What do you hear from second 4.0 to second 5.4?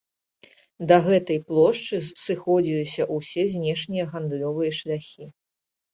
гандлёвыя шляхі.